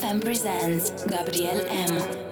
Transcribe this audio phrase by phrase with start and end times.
[0.00, 2.29] FM presents Gabriel M.